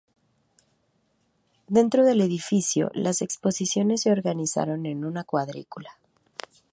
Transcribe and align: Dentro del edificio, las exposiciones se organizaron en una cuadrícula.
Dentro 1.67 2.03
del 2.03 2.21
edificio, 2.21 2.89
las 2.95 3.21
exposiciones 3.21 4.01
se 4.01 4.11
organizaron 4.11 4.87
en 4.87 5.05
una 5.05 5.23
cuadrícula. 5.23 5.91